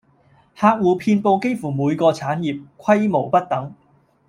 [0.57, 3.71] 客戶遍佈幾乎每個產業，規模不等